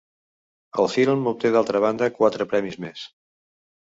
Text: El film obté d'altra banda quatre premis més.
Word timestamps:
El 0.83 0.87
film 0.93 1.29
obté 1.33 1.51
d'altra 1.57 1.81
banda 1.85 2.09
quatre 2.17 2.49
premis 2.55 2.81
més. 2.87 3.05